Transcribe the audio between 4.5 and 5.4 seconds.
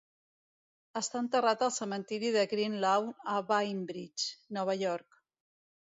Nova York.